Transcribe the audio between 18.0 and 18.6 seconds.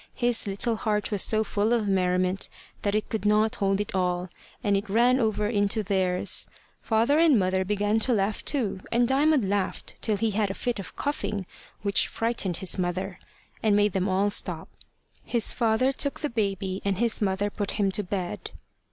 bed.